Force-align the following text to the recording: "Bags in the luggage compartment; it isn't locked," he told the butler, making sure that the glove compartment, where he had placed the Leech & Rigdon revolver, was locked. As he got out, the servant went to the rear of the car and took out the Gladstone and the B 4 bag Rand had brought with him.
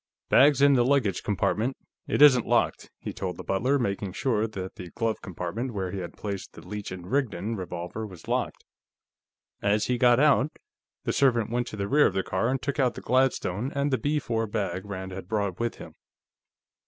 "Bags 0.29 0.63
in 0.63 0.73
the 0.73 0.83
luggage 0.83 1.21
compartment; 1.21 1.77
it 2.07 2.23
isn't 2.23 2.47
locked," 2.47 2.89
he 2.97 3.13
told 3.13 3.37
the 3.37 3.43
butler, 3.43 3.77
making 3.77 4.13
sure 4.13 4.47
that 4.47 4.73
the 4.75 4.89
glove 4.95 5.21
compartment, 5.21 5.75
where 5.75 5.91
he 5.91 5.99
had 5.99 6.17
placed 6.17 6.53
the 6.53 6.67
Leech 6.67 6.91
& 6.91 6.91
Rigdon 7.09 7.55
revolver, 7.55 8.07
was 8.07 8.27
locked. 8.27 8.65
As 9.61 9.85
he 9.85 9.99
got 9.99 10.19
out, 10.19 10.51
the 11.03 11.13
servant 11.13 11.51
went 11.51 11.67
to 11.67 11.75
the 11.77 11.87
rear 11.87 12.07
of 12.07 12.15
the 12.15 12.23
car 12.23 12.49
and 12.49 12.59
took 12.59 12.79
out 12.79 12.95
the 12.95 13.01
Gladstone 13.01 13.71
and 13.75 13.91
the 13.91 13.99
B 13.99 14.17
4 14.17 14.47
bag 14.47 14.85
Rand 14.85 15.11
had 15.11 15.27
brought 15.27 15.59
with 15.59 15.75
him. 15.75 15.93